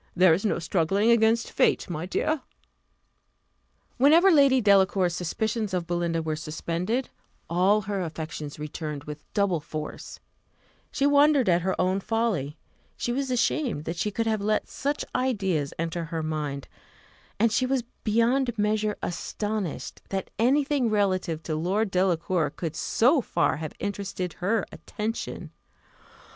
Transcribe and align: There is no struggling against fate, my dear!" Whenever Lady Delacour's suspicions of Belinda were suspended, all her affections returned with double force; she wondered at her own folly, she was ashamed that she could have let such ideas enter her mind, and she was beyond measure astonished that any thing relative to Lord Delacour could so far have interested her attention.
There 0.15 0.33
is 0.33 0.43
no 0.43 0.57
struggling 0.57 1.11
against 1.11 1.51
fate, 1.51 1.87
my 1.87 2.07
dear!" 2.07 2.41
Whenever 3.97 4.31
Lady 4.31 4.59
Delacour's 4.59 5.15
suspicions 5.15 5.75
of 5.75 5.85
Belinda 5.85 6.23
were 6.23 6.35
suspended, 6.35 7.11
all 7.51 7.81
her 7.81 8.01
affections 8.01 8.57
returned 8.57 9.03
with 9.03 9.31
double 9.33 9.59
force; 9.59 10.19
she 10.91 11.05
wondered 11.05 11.47
at 11.47 11.61
her 11.61 11.79
own 11.79 11.99
folly, 11.99 12.57
she 12.97 13.11
was 13.11 13.29
ashamed 13.29 13.85
that 13.85 13.95
she 13.95 14.09
could 14.09 14.25
have 14.25 14.41
let 14.41 14.67
such 14.67 15.05
ideas 15.13 15.71
enter 15.77 16.05
her 16.05 16.23
mind, 16.23 16.67
and 17.39 17.51
she 17.51 17.67
was 17.67 17.83
beyond 18.03 18.57
measure 18.57 18.97
astonished 19.03 20.01
that 20.09 20.31
any 20.39 20.63
thing 20.63 20.89
relative 20.89 21.43
to 21.43 21.53
Lord 21.55 21.91
Delacour 21.91 22.49
could 22.49 22.75
so 22.75 23.21
far 23.21 23.57
have 23.57 23.75
interested 23.79 24.33
her 24.41 24.65
attention. 24.71 25.51